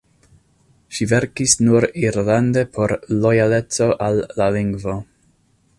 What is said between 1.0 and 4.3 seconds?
verkis nur irlande por lojaleco al